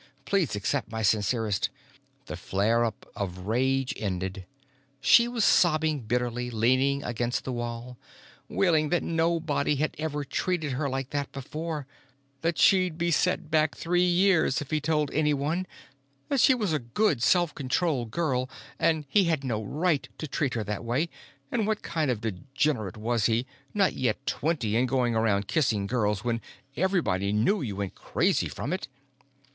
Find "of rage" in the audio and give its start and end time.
3.15-3.93